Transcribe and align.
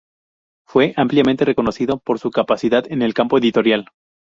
Fue 0.67 0.95
ampliamente 0.97 1.45
reconocido 1.45 1.99
por 1.99 2.17
su 2.17 2.31
capacidad 2.31 2.91
en 2.91 3.03
el 3.03 3.13
campo 3.13 3.37
editorial. 3.37 3.91